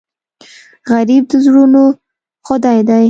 غریب 0.91 1.23
د 1.31 1.33
زړونو 1.45 1.83
خدای 2.45 2.79
دی 2.87 2.99